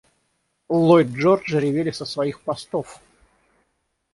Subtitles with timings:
[0.69, 3.01] Ллойд-Джорджи ревели со своих постов!